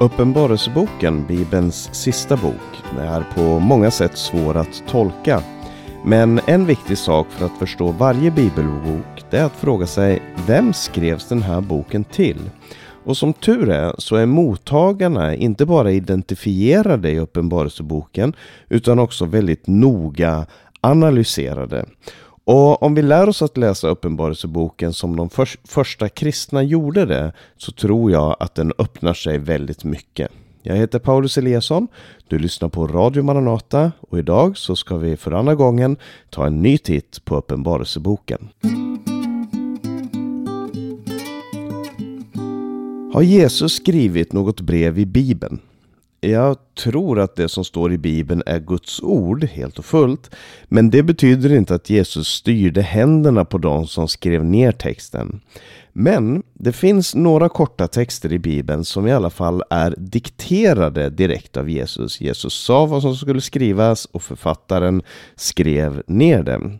[0.00, 5.42] Uppenbarelseboken, Bibelns sista bok, är på många sätt svår att tolka.
[6.04, 11.28] Men en viktig sak för att förstå varje bibelbok är att fråga sig vem skrevs
[11.28, 12.50] den här boken till?
[13.04, 18.32] Och som tur är så är mottagarna inte bara identifierade i Uppenbarelseboken
[18.68, 20.46] utan också väldigt noga
[20.80, 21.86] analyserade.
[22.44, 27.32] Och om vi lär oss att läsa Uppenbarelseboken som de för första kristna gjorde det
[27.56, 30.30] så tror jag att den öppnar sig väldigt mycket.
[30.62, 31.88] Jag heter Paulus Eliasson,
[32.28, 35.96] du lyssnar på Radio Maranata och idag så ska vi för andra gången
[36.30, 38.48] ta en ny titt på Uppenbarelseboken.
[43.12, 45.60] Har Jesus skrivit något brev i Bibeln?
[46.20, 50.30] Jag tror att det som står i Bibeln är Guds ord helt och fullt.
[50.64, 55.40] Men det betyder inte att Jesus styrde händerna på de som skrev ner texten.
[55.92, 61.56] Men det finns några korta texter i Bibeln som i alla fall är dikterade direkt
[61.56, 62.20] av Jesus.
[62.20, 65.02] Jesus sa vad som skulle skrivas och författaren
[65.36, 66.78] skrev ner det.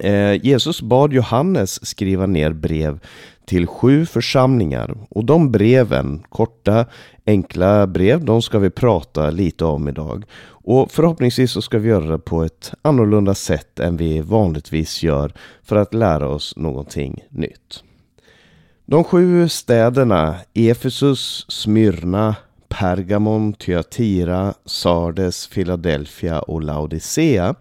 [0.00, 3.00] Eh, Jesus bad Johannes skriva ner brev
[3.46, 6.86] till sju församlingar och de breven, korta
[7.26, 10.24] enkla brev, de ska vi prata lite om idag.
[10.48, 15.32] Och förhoppningsvis så ska vi göra det på ett annorlunda sätt än vi vanligtvis gör
[15.62, 17.82] för att lära oss någonting nytt.
[18.86, 22.34] De sju städerna Efesus, Smyrna,
[22.68, 27.54] Pergamon, Thyatira, Sardes, Philadelphia och Laodicea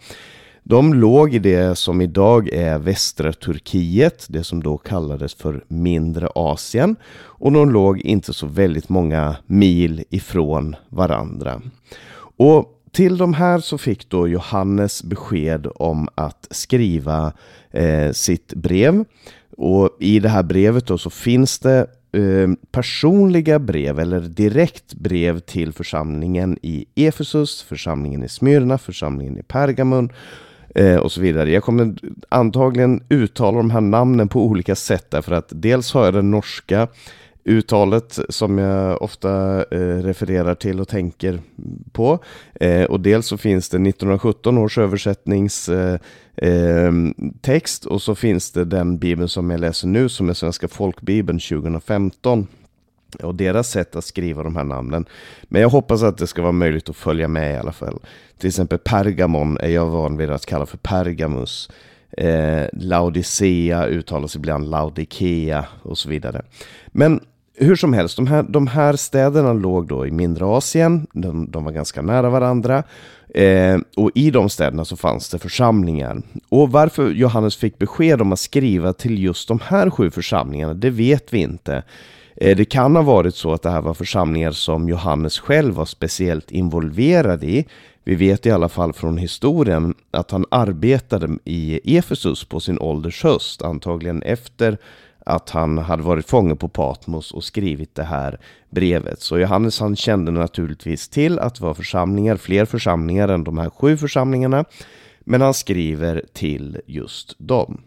[0.68, 6.28] de låg i det som idag är västra Turkiet, det som då kallades för mindre
[6.36, 6.96] Asien.
[7.16, 11.62] Och de låg inte så väldigt många mil ifrån varandra.
[12.38, 17.34] Och till de här så fick då Johannes besked om att skriva
[17.72, 19.06] eh, sitt brev.
[19.58, 25.40] Och i det här brevet då så finns det eh, personliga brev eller direkt brev
[25.40, 30.10] till församlingen i Efesus, församlingen i Smyrna, församlingen i Pergamon
[30.76, 31.52] eh, och så vidare.
[31.52, 31.96] Jag kommer
[32.30, 36.88] antagligen uttala de här namnen på olika sätt därför att dels har jag det norska
[37.46, 41.40] uttalet som jag ofta eh, refererar till och tänker
[41.92, 42.20] på.
[42.60, 46.02] Eh, och dels så finns det 1917 års översättningstext
[46.36, 50.68] eh, ehm, och så finns det den bibeln som jag läser nu som är Svenska
[50.68, 52.48] folkbibeln 2015
[53.16, 55.06] och deras sätt att skriva de här namnen.
[55.44, 58.00] Men jag hoppas att det ska vara möjligt att följa med i alla fall.
[58.38, 61.70] Till exempel Pergamon är jag van vid att kalla för Pergamus.
[62.18, 66.42] Eh, Laodicea uttalas ibland Laodikea och så vidare.
[66.88, 67.20] Men
[67.58, 71.64] hur som helst, de här, de här städerna låg då i mindre Asien, de, de
[71.64, 72.84] var ganska nära varandra.
[73.34, 76.22] Eh, och i de städerna så fanns det församlingar.
[76.50, 80.90] Och varför Johannes fick besked om att skriva till just de här sju församlingarna, det
[80.90, 81.84] vet vi inte.
[82.36, 85.86] Eh, det kan ha varit så att det här var församlingar som Johannes själv var
[85.86, 87.66] speciellt involverad i.
[88.04, 93.24] Vi vet i alla fall från historien att han arbetade i Efesus på sin ålders
[93.24, 94.78] höst, antagligen efter
[95.26, 99.22] att han hade varit fånge på Patmos och skrivit det här brevet.
[99.22, 103.70] Så Johannes han kände naturligtvis till att det var församlingar, fler församlingar än de här
[103.70, 104.66] sju församlingarna.
[105.20, 107.82] Men han skriver till just dem.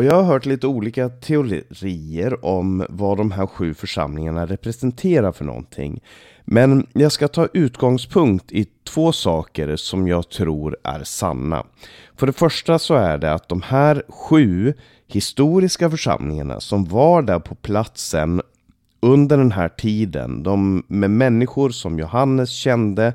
[0.00, 5.44] Och jag har hört lite olika teorier om vad de här sju församlingarna representerar för
[5.44, 6.00] någonting.
[6.44, 11.66] Men jag ska ta utgångspunkt i två saker som jag tror är sanna.
[12.16, 14.74] För det första så är det att de här sju
[15.06, 18.42] historiska församlingarna som var där på platsen
[19.00, 23.06] under den här tiden, de med människor som Johannes kände,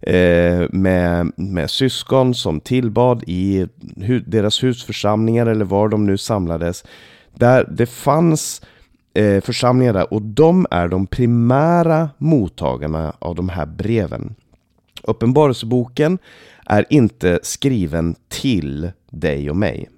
[0.00, 6.84] eh, med, med syskon som tillbad i hu deras husförsamlingar eller var de nu samlades.
[7.34, 8.62] Där det fanns
[9.14, 14.34] eh, församlingar där och de är de primära mottagarna av de här breven.
[15.02, 16.18] Uppenbarelseboken
[16.66, 19.88] är inte skriven till dig och mig.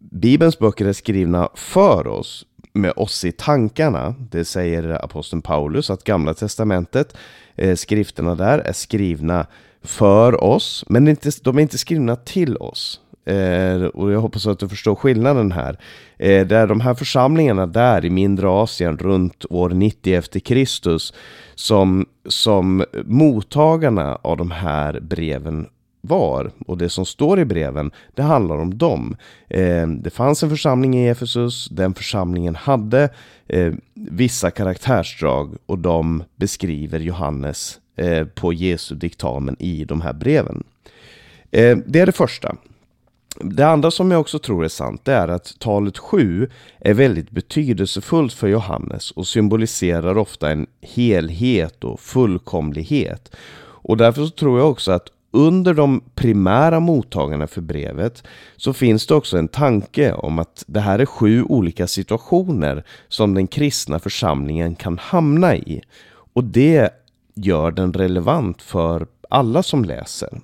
[0.00, 4.14] Bibelns böcker är skrivna för oss, med oss i tankarna.
[4.30, 7.16] Det säger aposteln Paulus att gamla testamentet,
[7.56, 9.46] eh, skrifterna där, är skrivna
[9.82, 13.00] för oss, men inte, de är inte skrivna till oss.
[13.24, 15.78] Eh, och jag hoppas att du förstår skillnaden här.
[16.18, 21.14] Eh, det är de här församlingarna där i mindre Asien runt år 90 efter Kristus
[21.54, 25.66] som, som mottagarna av de här breven
[26.00, 26.50] var.
[26.66, 29.16] Och det som står i breven, det handlar om dem.
[29.48, 33.08] Eh, det fanns en församling i Efesus, den församlingen hade
[33.46, 40.64] eh, vissa karaktärsdrag och de beskriver Johannes eh, på Jesu diktamen i de här breven.
[41.50, 42.56] Eh, det är det första.
[43.40, 46.48] det andra som jag också tror är sant det är att talet 7
[46.80, 53.36] är väldigt betydelsefullt för Johannes och symboliserar ofta en helhet och fullkomlighet.
[53.82, 58.24] Och därför så tror jag också att under de primära mottagarna för brevet
[58.56, 63.34] så finns det också en tanke om att det här är sju olika situationer som
[63.34, 65.82] den kristna församlingen kan hamna i.
[66.32, 66.90] Och det
[67.34, 70.40] gör den relevant för alla som läser.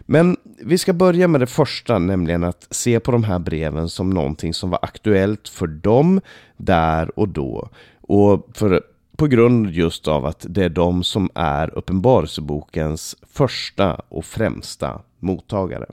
[0.00, 4.10] Men vi ska börja med det första, nämligen att se på de här breven som
[4.10, 6.20] någonting som var aktuellt för dem
[6.56, 7.68] där och då.
[8.00, 8.82] Och för,
[9.18, 15.86] på grund just av att det är de som är Uppenbarelsebokens första och främsta mottagare.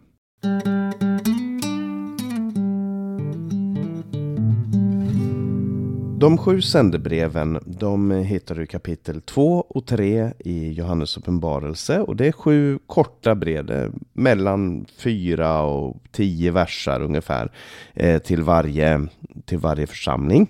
[6.20, 12.00] De sju sändebreven de hittar du i kapitel 2 och 3 i Johannes uppenbarelse.
[12.00, 17.52] Och det är sju korta brev, eh, mellan fyra och tio versar ungefär
[17.94, 19.08] eh, till, varje,
[19.46, 20.48] till varje församling.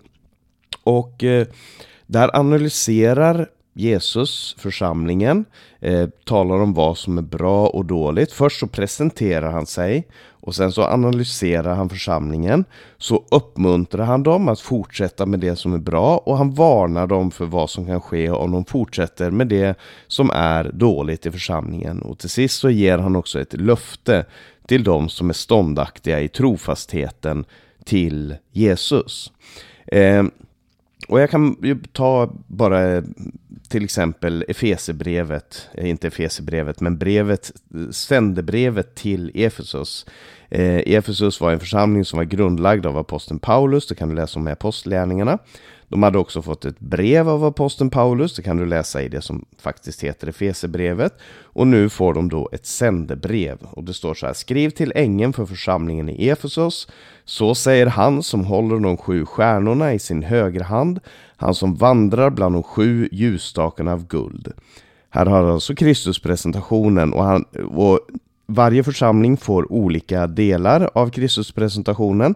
[0.84, 1.48] Och eh,
[2.08, 5.46] där analyserar Jesus församlingen,
[5.80, 8.32] eh, talar om vad som är bra och dåligt.
[8.32, 10.08] Först så presenterar han sig
[10.46, 12.66] och sen så analyserar han församlingen.
[12.98, 17.32] Så uppmuntrar han dem att fortsätta med det som är bra och han varnar dem
[17.32, 22.02] för vad som kan ske om de fortsätter med det som är dåligt i församlingen.
[22.02, 24.26] Och till sist så ger han också ett löfte
[24.68, 27.46] till dem som är ståndaktiga i trofastheten
[27.86, 29.32] till Jesus.
[29.88, 30.24] Eh,
[31.08, 31.58] och jag kan
[31.92, 33.04] ta bara
[33.70, 37.52] till exempel Efesebrevet, eh, inte Efesebrevet, men brevet,
[37.92, 40.06] sändebrevet till Efesos.
[40.50, 44.40] Eh, Efesos var en församling som var grundlagd av aposteln Paulus, det kan du läsa
[44.40, 45.40] om i Apostlärningarna.
[45.88, 49.22] De hade också fått ett brev av aposteln Paulus, det kan du läsa i det
[49.22, 51.14] som faktiskt heter Efesebrevet.
[51.44, 53.58] Och nu får de då ett sändebrev.
[53.72, 56.88] Och det står så här, skriv till ängeln för församlingen i Efesos.
[57.26, 61.00] Så säger han som håller de sju stjärnorna i sin högerhand,
[61.38, 64.54] han som vandrar bland de sju ljusstakarna av guld.
[65.10, 68.00] Här har alltså Kristus presentationen och, han, och
[68.46, 72.36] varje församling får olika delar av Kristuspresentationen.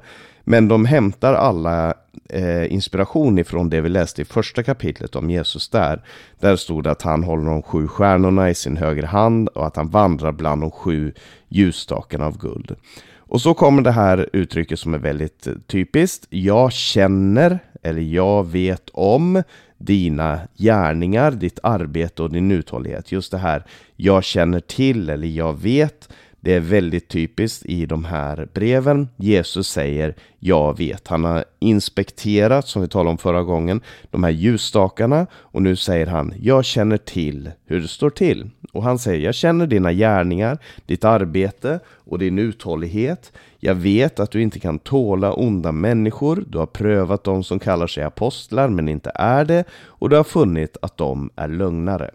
[0.50, 1.94] Men de hämtar alla
[2.30, 6.02] eh, inspiration ifrån det vi läste i första kapitlet om Jesus där.
[6.40, 9.76] Där stod det att han håller de sju stjärnorna i sin högra hand och att
[9.76, 11.14] han vandrar bland de sju
[11.50, 12.76] ljusstakarna av guld.
[13.18, 16.26] Och så kommer det här uttrycket som är väldigt typiskt.
[16.30, 19.44] Jag känner, eller jag vet om
[19.78, 23.12] dina gärningar, ditt arbete och din uthållighet.
[23.12, 26.10] Just det här, jag känner till eller jag vet.
[26.42, 29.10] Det är väldigt typiskt i de här breven.
[29.18, 31.08] Jesus säger jag vet.
[31.08, 33.82] Han har inspekterat, som vi talade om förra gången,
[34.12, 38.50] de här ljusstakarna och nu säger han jag känner till hur det står till.
[38.72, 43.32] Och han säger jag känner dina gärningar, ditt arbete och din uthållighet.
[43.60, 46.44] Jag vet att du inte kan tåla onda människor.
[46.48, 50.24] Du har prövat de som kallar sig apostlar men inte är det och du har
[50.24, 52.12] funnit att de är lögnare.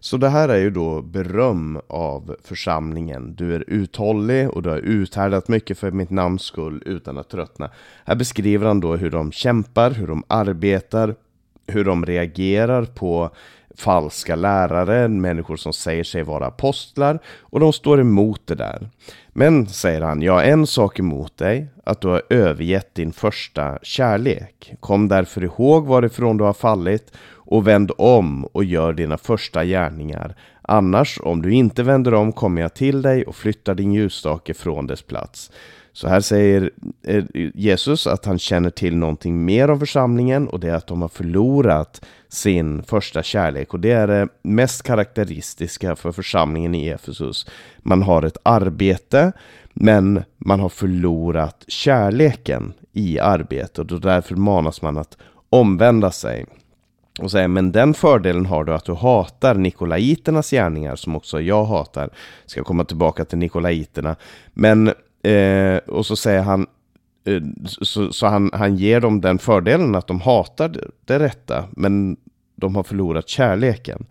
[0.00, 3.34] Så det här är ju då beröm av församlingen.
[3.34, 7.70] Du är uthållig och du har uthärdat mycket för mitt namns skull utan att tröttna.
[8.04, 11.14] Här beskriver han då hur de kämpar, hur de arbetar,
[11.66, 13.30] hur de reagerar på
[13.74, 18.90] falska lärare, människor som säger sig vara apostlar och de står emot det där.
[19.32, 23.78] Men, säger han, jag har en sak emot dig, att du har övergett din första
[23.82, 24.74] kärlek.
[24.80, 30.36] Kom därför ihåg varifrån du har fallit och vänd om och gör dina första gärningar.
[30.62, 34.86] Annars, om du inte vänder om, kommer jag till dig och flyttar din ljusstake från
[34.86, 35.50] dess plats.
[35.92, 36.70] Så här säger
[37.02, 41.02] eh, Jesus att han känner till någonting mer om församlingen och det är att de
[41.02, 43.74] har förlorat sin första kärlek.
[43.74, 47.46] Och det är det mest karaktäristiska för församlingen i Efesus.
[47.78, 49.32] Man har ett arbete,
[49.72, 55.16] men man har förlorat kärleken i arbetet och därför manas man att
[55.50, 56.46] omvända sig.
[57.18, 61.64] Och säger, men den fördelen har du att du hatar nikolaiternas gärningar som också jag
[61.64, 62.10] hatar.
[62.46, 64.16] Ska komma tillbaka till nikolaiterna.
[64.52, 66.66] Men, eh, och så säger han,
[67.24, 72.16] eh, så, så, han, han ger dem den fördelen att de hatar det rätta, men
[72.56, 74.06] de har förlorat kärleken.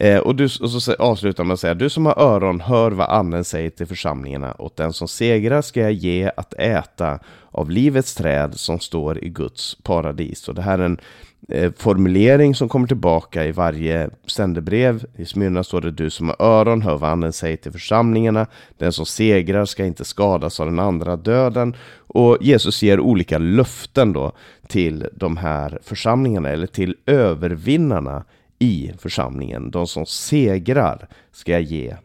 [0.00, 2.90] Eh, och, du, och så avslutar man med att säga, du som har öron, hör
[2.90, 4.54] vad anden säger till församlingarna.
[4.58, 7.18] Åt den som segrar ska jag ge att äta
[7.50, 10.48] av livets träd som står i Guds paradis.
[10.48, 11.00] Och det här är en
[11.48, 15.04] eh, formulering som kommer tillbaka i varje sändebrev.
[15.16, 18.46] I Smyrna står det du som har öron, hör vad anden säger till församlingarna.
[18.78, 21.76] Den som segrar ska inte skadas av den andra döden.
[21.96, 24.32] Och Jesus ger olika löften då
[24.68, 28.24] till de här församlingarna, eller till övervinnarna
[28.58, 29.70] i församlingen.
[29.70, 31.96] De som segrar ska jag ge.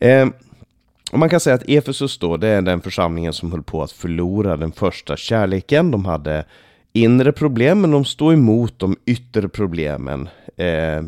[0.00, 0.28] Eh,
[1.12, 3.92] och man kan säga att Efesus då, det är den församlingen som höll på att
[3.92, 5.90] förlora den första kärleken.
[5.90, 6.44] De hade
[6.92, 11.04] inre problem, men de stod emot de yttre problemen, eh,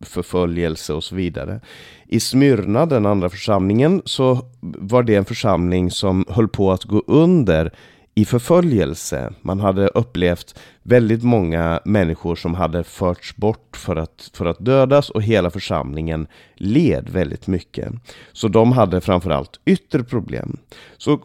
[0.00, 1.60] förföljelse och så vidare.
[2.06, 7.02] I Smyrna, den andra församlingen, så var det en församling som höll på att gå
[7.06, 7.72] under
[8.14, 9.32] i förföljelse.
[9.42, 15.10] Man hade upplevt väldigt många människor som hade förts bort för att, för att dödas
[15.10, 17.92] och hela församlingen led väldigt mycket.
[18.32, 20.56] Så de hade framförallt yttre problem.
[20.96, 21.20] Så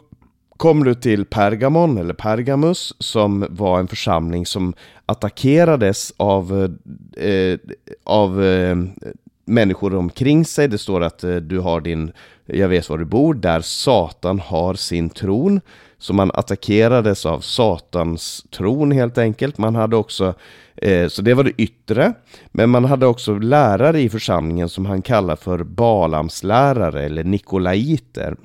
[0.57, 4.73] kom du till Pergamon eller Pergamus som var en församling som
[5.05, 6.75] attackerades av,
[7.17, 7.59] eh,
[8.03, 8.77] av eh,
[9.45, 10.67] människor omkring sig.
[10.67, 12.11] Det står att eh, du har din,
[12.45, 15.61] jag vet var du bor, där Satan har sin tron.
[15.99, 19.57] Så man attackerades av Satans tron helt enkelt.
[19.57, 20.33] Man hade också,
[20.75, 22.13] eh, så det var det yttre.
[22.51, 28.35] Men man hade också lärare i församlingen som han kallar för Balamslärare eller Nikolaiter.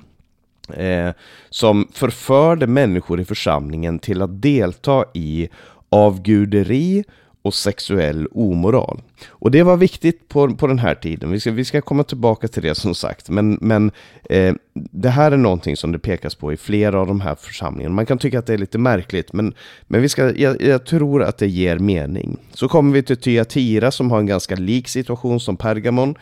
[0.73, 1.09] Eh,
[1.49, 5.49] som förförde människor i församlingen till att delta i
[5.89, 7.03] avguderi
[7.45, 9.01] och sexuell omoral.
[9.29, 11.31] Och det var viktigt på, på den här tiden.
[11.31, 13.29] Vi ska, vi ska komma tillbaka till det som sagt.
[13.29, 13.91] Men, men
[14.29, 17.95] eh, det här är någonting som det pekas på i flera av de här församlingarna.
[17.95, 19.53] Man kan tycka att det är lite märkligt, men,
[19.87, 22.37] men vi ska, jag, jag tror att det ger mening.
[22.53, 26.15] Så kommer vi till Tyatira som har en ganska lik situation som Pergamon.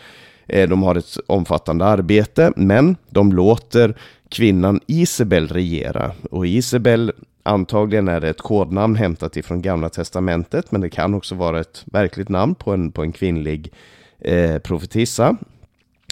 [0.47, 3.97] Eh, de har ett omfattande arbete, men de låter
[4.29, 6.11] kvinnan Isabel regera.
[6.31, 7.11] Och Isabel
[7.43, 11.83] Antagligen är det ett kodnamn hämtat ifrån Gamla Testamentet, men det kan också vara ett
[11.85, 13.73] verkligt namn på en, på en kvinnlig
[14.19, 15.37] eh, profetissa.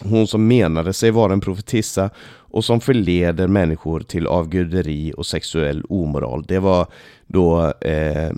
[0.03, 2.09] Hon som menade sig vara en profetissa
[2.51, 6.45] och som förleder människor till avguderi och sexuell omoral.
[6.47, 6.87] Det var
[7.27, 8.31] då eh,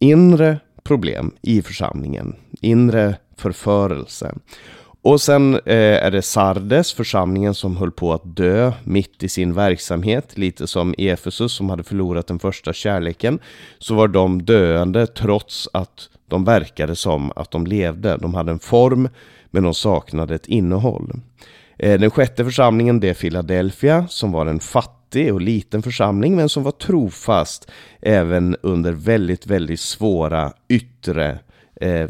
[0.00, 4.34] inre problem i församlingen, inre förförelse.
[5.06, 9.54] Och sen eh, är det Sardes, församlingen som höll på att dö mitt i sin
[9.54, 10.38] verksamhet.
[10.38, 13.38] Lite som Efesus som hade förlorat den första kärleken.
[13.78, 18.16] Så var de döende trots att de verkade som att de levde.
[18.16, 19.08] De hade en form
[19.50, 21.12] men de saknade ett innehåll.
[21.78, 26.48] Eh, den sjätte församlingen det är Philadelphia som var en fattig och liten församling men
[26.48, 27.70] som var trofast
[28.00, 31.38] även under väldigt, väldigt svåra yttre
[31.80, 32.08] eh,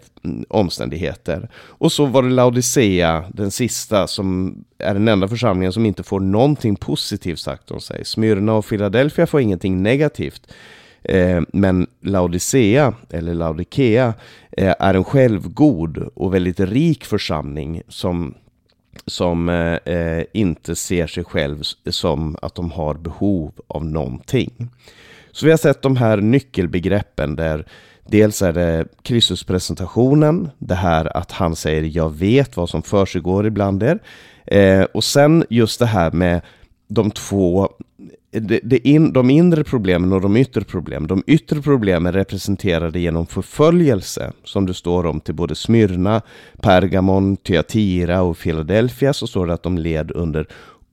[0.49, 1.49] omständigheter.
[1.55, 6.21] Och så var det Laodicea, den sista, som är den enda församlingen som inte får
[6.21, 8.05] någonting positivt sagt om sig.
[8.05, 10.53] Smyrna och Philadelphia får ingenting negativt.
[11.03, 14.15] Eh, men Laodicea, eller Laodikea,
[14.53, 18.35] eh, är en självgod och väldigt rik församling som
[19.07, 19.49] som
[19.85, 24.69] eh, inte ser sig själv som att de har behov av någonting.
[25.33, 27.67] Så vi har sett de här nyckelbegreppen där
[28.07, 33.83] Dels är det Kristuspresentationen, det här att han säger jag vet vad som försiggår ibland
[33.83, 33.99] er.
[34.47, 36.41] Eh, och sen just det här med
[36.89, 37.69] de två,
[38.31, 41.09] de, de, in, de inre problemen och de yttre problemen.
[41.09, 46.23] De yttre problemen representerade genom förföljelse, som det står om till både Smyrna,
[46.63, 50.47] Pergamon, Thyatira och Philadelphia, så står det att de led under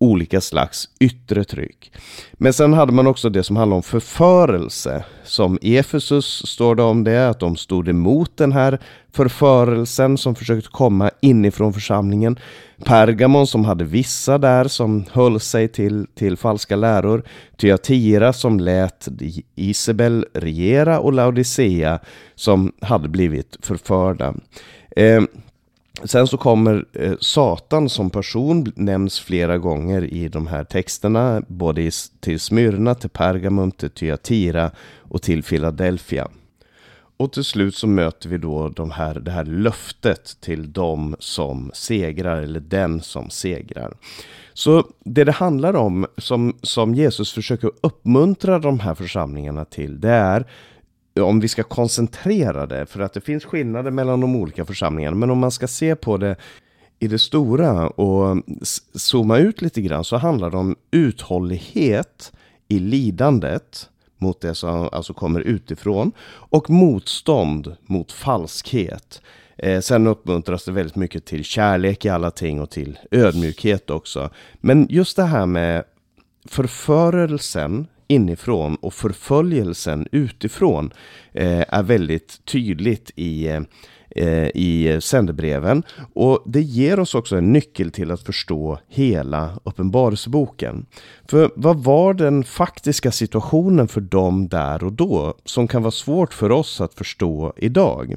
[0.04, 1.92] olika slags yttre tryck.
[2.34, 5.06] Men sen hade man också det som handlar om förförelse.
[5.24, 8.80] Som i Efesus står det om det, att de stod emot den här
[9.12, 12.40] förförelsen som försökte komma inifrån församlingen.
[12.86, 17.24] Pergamon som hade vissa där som höll sig till, till falska läror.
[17.58, 19.08] Thyatira som lät
[19.56, 22.00] Isabel regera och Laodicea
[22.36, 24.34] som hade blivit förförda.
[24.96, 25.22] Eh,
[26.04, 31.82] Sen så kommer eh, Satan som person nämns flera gånger i de här texterna, både
[31.82, 36.28] i, till Smyrna, till Pergamum, till Thyatira och till Philadelphia.
[37.18, 41.72] Och till slut så möter vi då de här, det här löftet till dem som
[41.74, 43.94] segrar, eller den som segrar.
[44.54, 50.10] Så det det handlar om, som, som Jesus försöker uppmuntra de här församlingarna till, det
[50.10, 50.48] är
[51.20, 55.30] om vi ska koncentrera det, för att det finns skillnader mellan de olika församlingarna, men
[55.30, 56.36] om man ska se på det
[57.00, 58.44] i det stora och
[58.94, 62.32] zooma ut lite grann så handlar det om uthållighet
[62.68, 69.22] i lidandet mot det som alltså kommer utifrån och motstånd mot falskhet.
[69.58, 74.30] Eh, sen uppmuntras det väldigt mycket till kärlek i alla ting och till ödmjukhet också.
[74.56, 75.84] Men just det här med
[76.46, 80.92] förförelsen inifrån och förföljelsen utifrån
[81.34, 83.62] eh, är väldigt tydligt i, eh,
[84.16, 85.84] Eh, i sändebreven.
[86.14, 90.86] Och det ger oss också en nyckel till att förstå hela Uppenbarelseboken.
[91.30, 96.34] För vad var den faktiska situationen för dem där och då som kan vara svårt
[96.34, 98.16] för oss att förstå idag?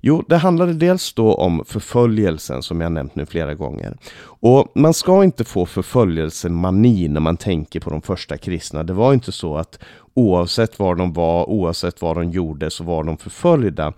[0.00, 3.96] Jo, det handlade dels då om förföljelsen som jag nämnt nu flera gånger.
[4.24, 8.82] Och man ska inte få förföljelsemani när man tänker på de första kristna.
[8.82, 9.78] Det var inte så att
[10.14, 13.92] oavsett var de var, oavsett vad de gjorde så var de förföljda.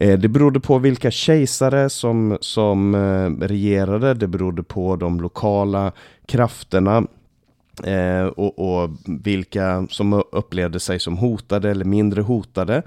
[0.00, 5.92] Eh, det berodde på vilka kejsare som, som eh, regerade, det berodde på de lokala
[6.26, 7.06] krafterna
[7.84, 12.82] Eh, och, och, vilka som upplevde sig som hotade eller mindre hotade.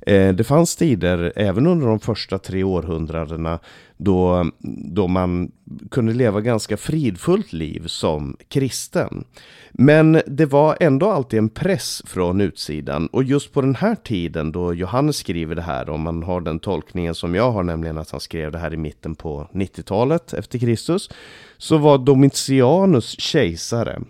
[0.00, 3.58] Eh, det fanns tider, även under de första tre århundradena,
[4.04, 4.50] då,
[4.94, 5.52] då man
[5.90, 9.24] kunde leva ganska fridfullt liv som kristen.
[9.72, 14.52] Men det var ändå alltid en press från utsidan och just på den här tiden
[14.52, 18.10] då Johannes skriver det här, om man har den tolkningen som jag har, nämligen att
[18.10, 21.10] han skrev det här i mitten på 90-talet efter Kristus,
[21.58, 24.00] så var Domitianus kejsare.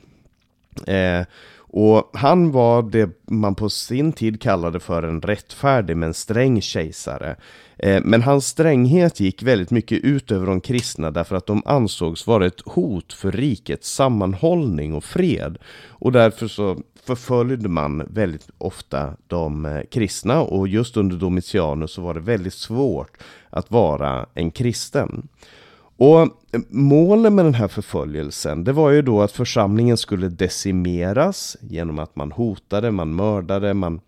[0.87, 1.27] Eh,
[1.77, 7.37] och han var det man på sin tid kallade för en rättfärdig men sträng kejsare.
[7.77, 12.27] Eh, men hans stränghet gick väldigt mycket ut över de kristna därför att de ansågs
[12.27, 15.59] vara ett hot för rikets sammanhållning och fred.
[15.89, 22.03] Och därför så förföljde man väldigt ofta de eh, kristna och just under Domitianus så
[22.03, 23.17] var det väldigt svårt
[23.51, 25.29] att vara en kristen.
[25.97, 31.57] Och eh, målet med den här förföljelsen, det var ju då att församlingen skulle decimeras
[31.61, 34.01] genom att man hotade, man mördade, man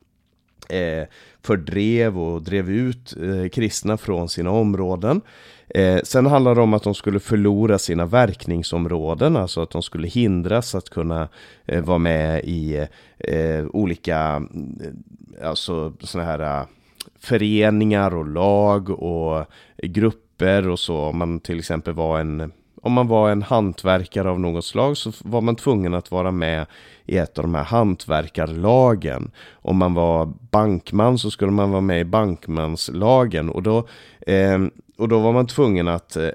[0.68, 1.08] eh,
[1.42, 5.20] fördrev och drev ut eh, kristna från sina områden.
[5.68, 10.08] Eh, sen handlade det om att de skulle förlora sina verkningsområden, alltså att de skulle
[10.08, 11.28] hindras att kunna
[11.66, 12.86] eh, vara med i
[13.18, 14.78] eh, olika, mm,
[15.42, 16.66] alltså sådana här eh,
[17.18, 20.96] föreningar och lag och eh, grupper grupper och så.
[20.96, 22.52] Om man till exempel var en
[22.82, 26.66] om man var en hantverkare av något slag så var man tvungen att vara med
[27.06, 29.30] i ett av de här hantverkarlagen.
[29.62, 33.88] Om man var bankman så skulle man vara med i bankmanslagen och då,
[34.26, 34.58] eh,
[34.98, 36.30] och då var man tvungen att eh,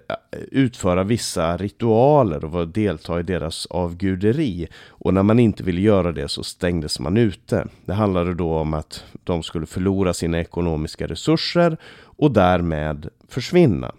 [0.52, 4.68] utföra vissa ritualer och delta i deras avguderi.
[4.90, 7.68] Och när man inte ville göra det så stängdes man ute.
[7.86, 11.78] Det handlade då om att de skulle förlora sina ekonomiska resurser
[12.22, 13.92] och därmed försvinna.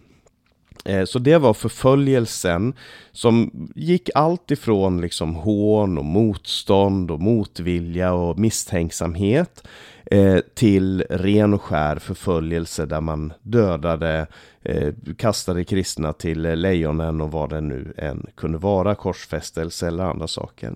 [0.84, 2.74] Eh, så det var förföljelsen
[3.12, 9.66] som gick allt ifrån liksom hån och motstånd och motvilja och misstänksamhet
[10.04, 14.26] eh, till ren och skär förföljelse där man dödade,
[14.62, 20.28] eh, kastade kristna till lejonen och vad det nu än kunde vara, korsfästelse eller andra
[20.28, 20.74] saker.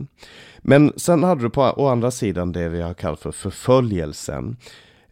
[0.58, 4.56] Men sen hade du på å andra sidan det vi har kallat för förföljelsen.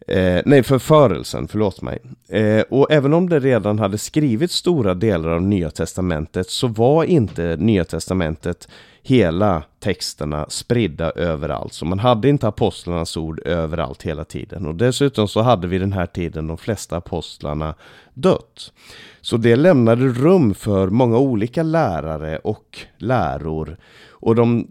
[0.07, 1.99] Eh, nej, förförelsen, förlåt mig.
[2.29, 7.03] Eh, och även om det redan hade skrivits stora delar av Nya Testamentet så var
[7.03, 8.67] inte Nya Testamentet
[9.03, 11.73] hela texterna spridda överallt.
[11.73, 14.65] Så man hade inte apostlarnas ord överallt hela tiden.
[14.65, 17.75] Och dessutom så hade vi den här tiden de flesta apostlarna
[18.13, 18.71] dött.
[19.21, 23.77] Så det lämnade rum för många olika lärare och läror.
[24.09, 24.67] Och de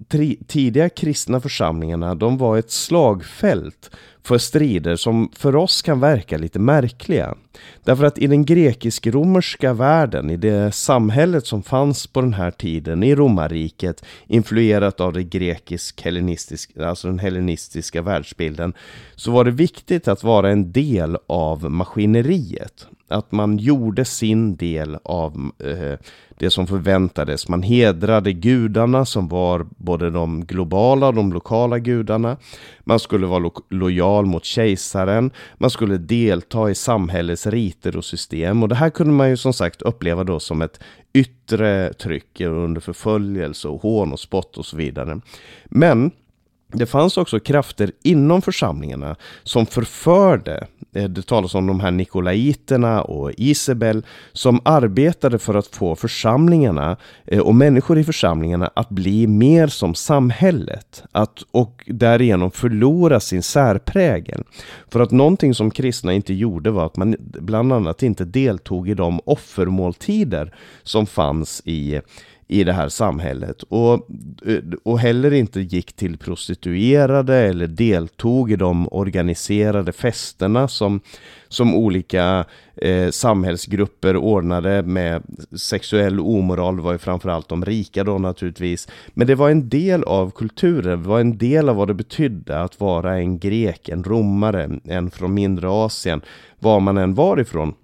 [0.47, 3.91] tidiga kristna församlingarna, de var ett slagfält
[4.27, 7.35] för strider som för oss kan verka lite märkliga.
[7.85, 13.03] Därför att i den grekisk-romerska världen, i det samhället som fanns på den här tiden
[13.03, 18.75] i romarriket, influerat av det grekisk-hellenistiska, alltså den hellenistiska världsbilden,
[19.15, 22.87] så var det viktigt att vara en del av maskineriet.
[23.15, 25.99] Att man gjorde sin del av eh,
[26.39, 27.49] det som förväntades.
[27.49, 32.37] Man hedrade gudarna som var både de globala och de lokala gudarna.
[32.81, 35.31] Man skulle vara lo lojal mot kejsaren.
[35.55, 38.63] Man skulle delta i samhällets riter och system.
[38.63, 40.81] Och det här kunde man ju som sagt uppleva då som ett
[41.13, 45.21] yttre tryck under förföljelse och hån och spott och så vidare.
[45.65, 46.11] Men
[46.75, 53.33] det fanns också krafter inom församlingarna som förförde, det talas om de här nikolaiterna och
[53.37, 59.67] Isabel, som arbetade för att få församlingarna eh, och människor i församlingarna att bli mer
[59.67, 64.45] som samhället att, och därigenom förlora sin särprägel.
[64.93, 68.95] För att någonting som kristna inte gjorde var att man bland annat inte deltog i
[68.95, 72.01] de offermåltider som fanns i
[72.49, 73.93] i det här samhället och,
[74.47, 81.01] eh, och heller inte gick till prostituerade eller deltog i de organiserade festerna som,
[81.49, 82.45] som olika
[82.77, 85.23] eh, samhällsgrupper ordnade med
[85.57, 86.77] sexuell omoral.
[86.77, 88.89] Det var ju framförallt de rika då naturligtvis.
[89.15, 92.61] Men det var en del av kulturen, det var en del av vad det betydde
[92.61, 96.21] att vara en grek, en romare, en från mindre Asien,
[96.59, 97.75] var man än var ifrån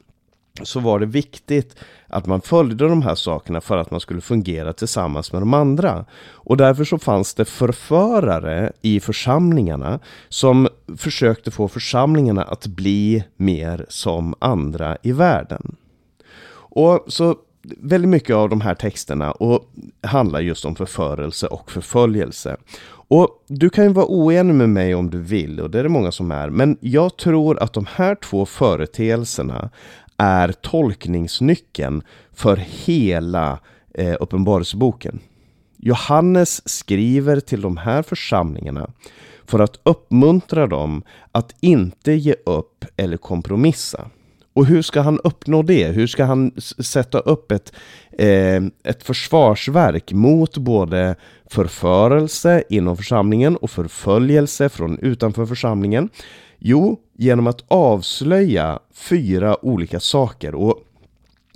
[0.62, 4.72] så var det viktigt att man följde de här sakerna för att man skulle fungera
[4.72, 6.04] tillsammans med de andra.
[6.32, 13.86] Och därför så fanns det förförare i församlingarna som försökte få församlingarna att bli mer
[13.88, 15.76] som andra i världen.
[16.52, 19.70] Och så väldigt mycket av de här texterna och
[20.02, 22.56] handlar just om förförelse och förföljelse.
[23.08, 25.88] Och du kan ju vara oenig med mig om du vill, och det är det
[25.88, 29.70] många som är, men jag tror att de här två företeelserna
[30.20, 32.02] är tolkningsnyckeln
[32.32, 33.58] för hela
[33.94, 35.20] eh, Uppenbarelseboken.
[35.76, 38.90] Johannes skriver till de här församlingarna
[39.46, 41.02] för att uppmuntra dem
[41.32, 44.10] att inte ge upp eller kompromissa.
[44.52, 45.88] Och hur ska han uppnå det?
[45.88, 47.72] Hur ska han sätta upp ett,
[48.18, 51.16] eh, ett försvarsverk mot både
[51.50, 56.08] förförelse inom församlingen och förföljelse från utanför församlingen?
[56.62, 60.54] Jo, genom att avslöja fyra olika saker.
[60.54, 60.84] Och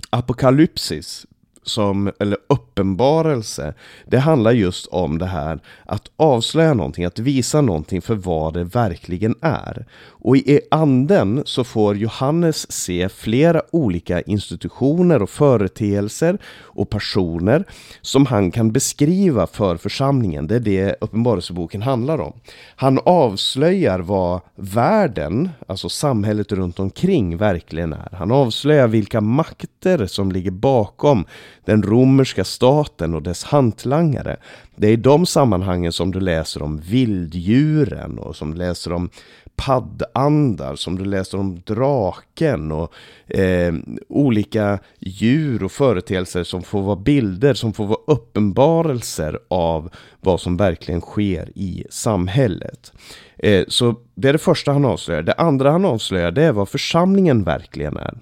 [0.09, 1.25] Apokalypsis
[1.67, 3.73] som, eller uppenbarelse,
[4.07, 8.63] det handlar just om det här att avslöja någonting, att visa någonting för vad det
[8.63, 9.85] verkligen är.
[10.07, 17.65] Och i anden så får Johannes se flera olika institutioner och företeelser och personer
[18.01, 20.47] som han kan beskriva för församlingen.
[20.47, 22.33] Det är det Uppenbarelseboken handlar om.
[22.75, 28.09] Han avslöjar vad världen, alltså samhället runt omkring, verkligen är.
[28.11, 31.25] Han avslöjar vilka makter som ligger bakom
[31.65, 34.37] den romerska staten och dess hantlangare.
[34.75, 39.09] Det är i de sammanhangen som du läser om vilddjuren och som du läser om
[39.55, 42.93] paddandar, som du läser om draken och
[43.27, 43.73] eh,
[44.07, 49.89] olika djur och företeelser som får vara bilder, som får vara uppenbarelser av
[50.21, 52.93] vad som verkligen sker i samhället.
[53.37, 55.21] Eh, så det är det första han avslöjar.
[55.21, 58.17] Det andra han avslöjar det är vad församlingen verkligen är.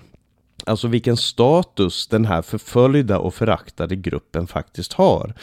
[0.65, 5.33] Alltså vilken status den här förföljda och föraktade gruppen faktiskt har.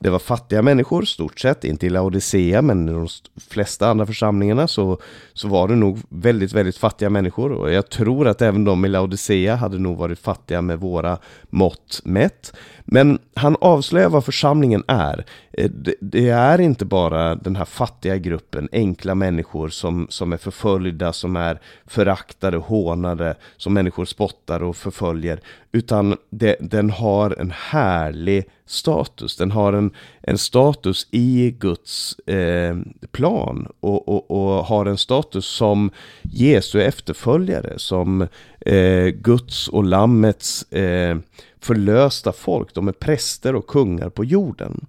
[0.00, 3.08] Det var fattiga människor, stort sett, inte i Laodicea men i de
[3.50, 4.98] flesta andra församlingarna så,
[5.32, 7.52] så var det nog väldigt, väldigt fattiga människor.
[7.52, 11.18] Och jag tror att även de i Laodicea hade nog varit fattiga med våra
[11.50, 12.52] mått mätt.
[12.84, 15.24] Men han avslöjar vad församlingen är.
[15.52, 21.12] Eh, det är inte bara den här fattiga gruppen, enkla människor som, som är förföljda,
[21.12, 25.40] som är föraktade, hånade, som människor spottar och förföljer.
[25.72, 29.36] Utan det, den har en härlig status.
[29.36, 29.90] Den har en,
[30.22, 32.76] en status i Guds eh,
[33.10, 35.90] plan och, och, och, har en status som
[36.22, 38.28] Jesu efterföljare, som
[38.60, 41.18] eh, Guds och Lammets eh,
[41.60, 42.74] förlösta folk.
[42.74, 44.86] De är präster och kungar på jorden.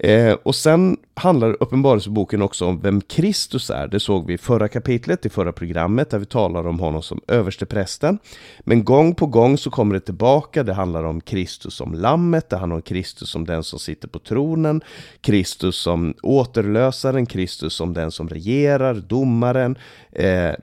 [0.00, 3.88] Eh, och sen handlar Uppenbarelseboken också om vem Kristus är.
[3.88, 7.20] Det såg vi i förra kapitlet, i förra programmet, där vi talar om honom som
[7.28, 8.18] översteprästen.
[8.60, 10.62] Men gång på gång så kommer det tillbaka.
[10.62, 14.18] Det handlar om Kristus som lammet, det handlar om Kristus som den som sitter på
[14.18, 14.80] tronen,
[15.20, 19.78] Kristus som återlösaren, Kristus som den som regerar, domaren,
[20.12, 20.54] eh, eh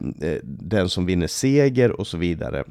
[0.44, 2.64] den som vinner seger och så vidare.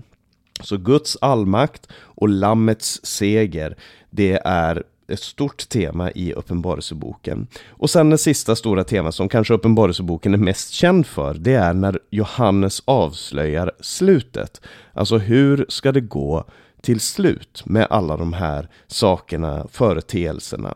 [0.61, 3.77] Så Guds allmakt och Lammets seger,
[4.11, 7.47] det är ett stort tema i Uppenbarelseboken.
[7.71, 11.75] Och sen det sista stora temat som kanske Uppenbarelseboken är mest känd för, det är
[11.75, 14.61] när Johannes avslöjar slutet.
[14.93, 16.45] Alltså hur ska det gå
[16.81, 20.75] till slut med alla de här sakerna, företeelserna.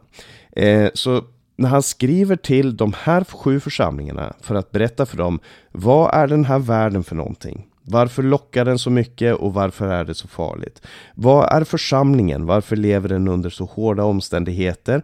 [0.53, 1.23] Eh, så
[1.57, 5.41] när han skriver till de här sju församlingarna för att berätta för dem
[5.73, 7.68] vad är den här världen för någonting?
[7.91, 10.83] Varför lockar den så mycket och varför är det så farligt?
[11.15, 12.47] Vad är församlingen?
[12.47, 15.03] Varför lever den under så hårda omständigheter?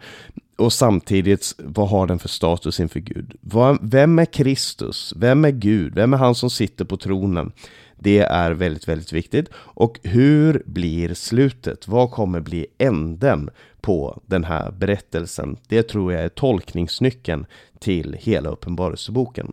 [0.57, 3.35] Och samtidigt, vad har den för status inför Gud?
[3.81, 5.15] Vem är Kristus?
[5.17, 5.95] Vem är Gud?
[5.95, 7.53] Vem är han som sitter på tronen?
[7.99, 9.49] Det är väldigt, väldigt viktigt.
[9.55, 11.89] Och hur blir slutet?
[11.89, 15.57] Vad kommer bli änden på den här berättelsen?
[15.69, 17.47] Det tror jag är tolkningsnyckeln
[17.79, 19.53] till hela Uppenbarelseboken.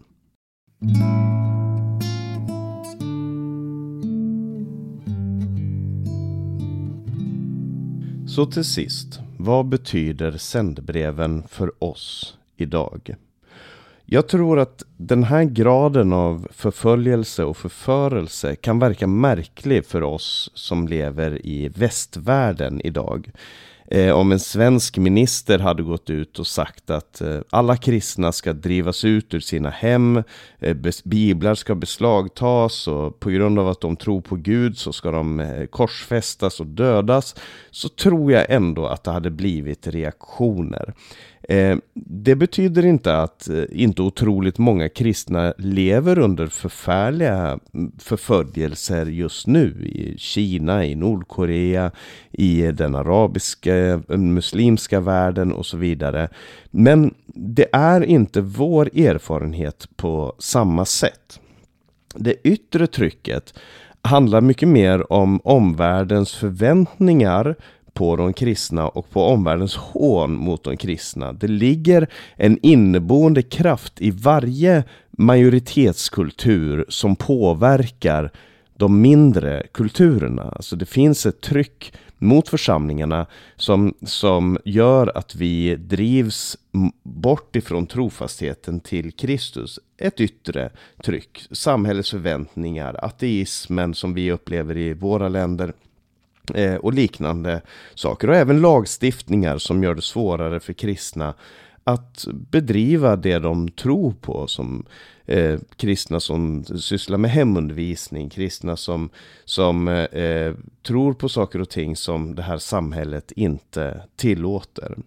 [8.36, 13.16] Så till sist, vad betyder sändbreven för oss idag?
[14.06, 20.52] Jag tror att den här graden av förföljelse och förförelse kan verka märklig för oss
[20.54, 23.32] som lever i västvärlden idag
[23.92, 28.54] eh, om en svensk minister hade gått ut och sagt att eh, alla kristna ska
[28.54, 30.24] drivas ut ur sina hem,
[30.60, 35.12] eh, biblar ska beslagtas och på grund av att de tror på Gud så ska
[35.12, 37.36] de eh, korsfästas och dödas,
[37.72, 40.94] så tror jag ändå att det hade blivit reaktioner.
[41.44, 49.06] Eh, det betyder inte att eh, inte otroligt många kristna lever under förfärliga mm, förföljelser
[49.06, 51.92] just nu i Kina, i Nordkorea,
[52.32, 56.30] i den arabiska, muslimska världen och så vidare.
[56.72, 61.40] Men det är inte vår erfarenhet på samma sätt.
[62.16, 63.54] Det yttre trycket
[64.02, 67.56] handlar mycket mer om omvärldens förväntningar
[67.94, 71.34] på de kristna och på omvärldens hån mot de kristna.
[71.34, 78.32] Det ligger en inneboende kraft i varje majoritetskultur som påverkar
[78.78, 80.44] de mindre kulturerna.
[80.44, 83.26] Alltså det finns ett tryck mot församlingarna
[83.56, 86.58] som, som gör att vi drivs
[87.04, 89.80] bort ifrån trofastheten till Kristus.
[89.98, 90.72] Ett yttre
[91.04, 95.74] tryck, samhällets förväntningar, ateismen som vi upplever i våra länder
[96.56, 97.62] Eh, och liknande
[97.96, 98.30] saker.
[98.30, 101.34] Och även lagstiftningar som gör det svårare för kristna
[101.84, 104.86] att bedriva det de tror på som
[105.26, 109.10] eh, kristna som sysslar med hemundervisning, kristna som,
[109.46, 114.98] som eh, tror på saker och ting som det här samhället inte tillåter.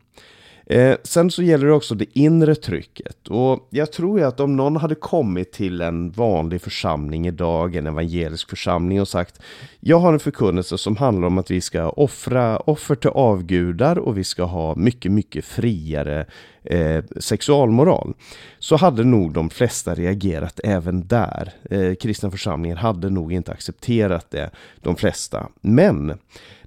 [0.67, 3.29] Eh, sen så gäller det också det inre trycket.
[3.29, 7.87] Och jag tror ju att om någon hade kommit till en vanlig församling idag, en
[7.87, 9.43] evangelisk församling och sagt
[9.81, 14.19] Jag har en förkunnelse som handlar om att vi ska offra offer till avgudar och
[14.19, 16.27] vi ska ha mycket, mycket friare
[16.65, 18.15] eh, sexualmoral.
[18.59, 21.53] Så hade nog de flesta reagerat även där.
[21.71, 24.51] Eh, kristna församlingar hade nog inte accepterat det,
[24.83, 25.49] de flesta.
[25.61, 26.19] Men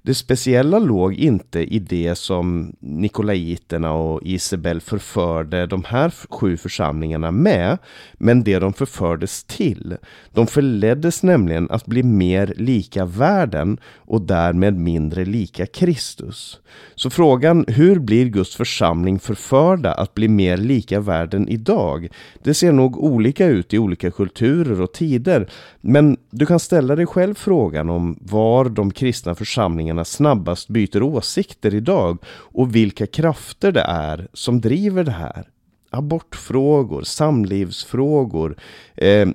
[0.08, 7.30] det speciella låg inte i det som Nikolaiterna och Isabel förförde de här sju församlingarna
[7.30, 7.78] med,
[8.14, 9.96] men det de förfördes till.
[10.32, 16.60] De förleddes nämligen att bli mer lika världen och därmed mindre lika Kristus.
[16.94, 22.08] Så frågan, hur blir Guds församling förförda att bli mer lika världen idag?
[22.42, 25.48] Det ser nog olika ut i olika kulturer och tider,
[25.80, 31.74] men du kan ställa dig själv frågan om var de kristna församlingarna snabbast byter åsikter
[31.74, 35.48] idag och vilka krafter det är som driver det här
[35.90, 38.56] abortfrågor, samlivsfrågor,
[38.96, 39.28] eh,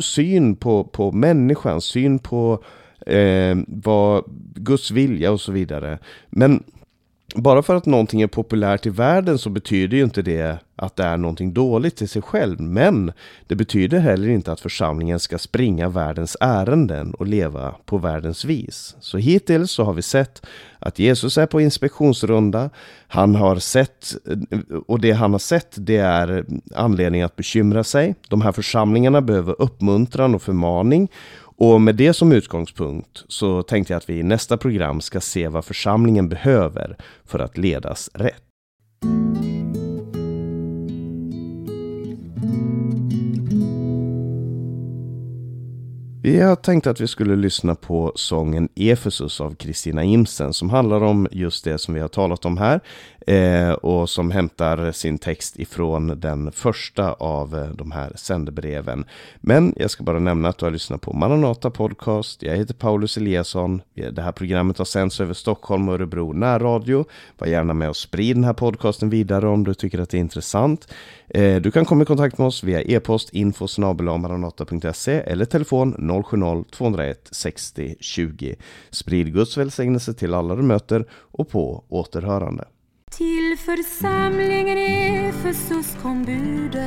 [0.00, 2.64] syn på, på människan, syn på
[3.06, 4.24] eh, vad
[4.54, 5.98] Guds vilja och så vidare.
[6.30, 6.62] Men
[7.34, 11.04] bara för att någonting är populärt i världen så betyder ju inte det att det
[11.04, 12.60] är någonting dåligt i sig själv.
[12.60, 13.12] Men
[13.46, 18.96] det betyder heller inte att församlingen ska springa världens ärenden och leva på världens vis.
[19.00, 20.46] Så hittills så har vi sett
[20.78, 22.70] att Jesus är på inspektionsrunda.
[23.08, 24.14] Han har sett,
[24.86, 28.14] och det han har sett det är anledning att bekymra sig.
[28.28, 31.08] De här församlingarna behöver uppmuntran och förmaning.
[31.56, 35.48] Och med det som utgångspunkt så tänkte jag att vi i nästa program ska se
[35.48, 38.51] vad församlingen behöver för att ledas rätt.
[46.24, 51.02] Vi har tänkt att vi skulle lyssna på sången Efesus av Kristina Imsen som handlar
[51.02, 52.80] om just det som vi har talat om här
[53.26, 59.04] eh, och som hämtar sin text ifrån den första av eh, de här sändebreven.
[59.40, 62.42] Men jag ska bara nämna att du har lyssnat på Maranata Podcast.
[62.42, 63.82] Jag heter Paulus Eliasson.
[64.12, 67.04] Det här programmet har sänds över Stockholm och Örebro närradio.
[67.38, 70.20] Var gärna med och sprid den här podcasten vidare om du tycker att det är
[70.20, 70.88] intressant.
[71.28, 77.14] Eh, du kan komma i kontakt med oss via e-post info maranata.se eller telefon 070-201
[77.30, 78.56] 60 20.
[78.90, 82.64] Sprid Guds välsignelse till alla du möter och på återhörande.
[83.10, 86.82] Till församlingen Efesus kom budet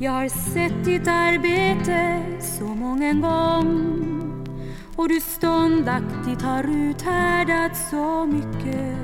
[0.00, 4.06] Jag har sett ditt arbete så många gång
[4.96, 8.96] och du ståndaktigt har uthärdat så mycket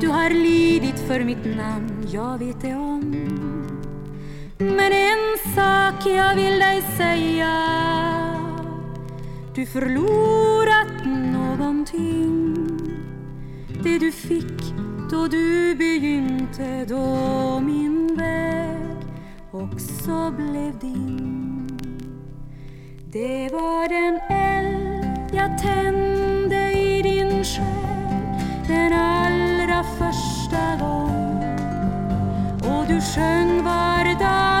[0.00, 3.75] Du har lidit för mitt namn, jag vet det om
[4.58, 7.52] men en sak jag vill dig säga.
[9.54, 12.56] Du förlorat någonting.
[13.82, 14.74] Det du fick
[15.10, 18.96] då du begynte då min väg
[19.50, 21.68] också blev din.
[23.12, 28.06] Det var den eld jag tände i din själ.
[28.68, 31.05] Den allra första gången
[32.86, 34.55] och du sjöng var dag